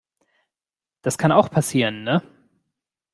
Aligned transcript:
Das 1.03 1.19
kann 1.19 1.31
auch 1.31 1.51
passieren, 1.51 2.03
ne? 2.03 2.23